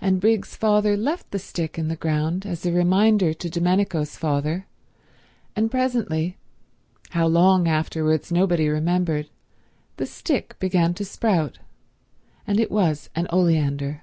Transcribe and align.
And 0.00 0.20
Briggs's 0.20 0.54
father 0.54 0.96
left 0.96 1.32
the 1.32 1.40
stick 1.40 1.76
in 1.76 1.88
the 1.88 1.96
ground 1.96 2.46
as 2.46 2.64
a 2.64 2.70
reminder 2.70 3.34
to 3.34 3.50
Domenico's 3.50 4.16
father, 4.16 4.68
and 5.56 5.72
presently—how 5.72 7.26
long 7.26 7.66
afterwards 7.66 8.30
nobody 8.30 8.68
remembered—the 8.68 10.06
stick 10.06 10.54
began 10.60 10.94
to 10.94 11.04
sprout, 11.04 11.58
and 12.46 12.60
it 12.60 12.70
was 12.70 13.10
an 13.16 13.26
oleander. 13.30 14.02